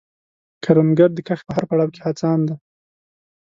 [0.63, 2.55] کروندګر د کښت په هر پړاو کې هڅاند دی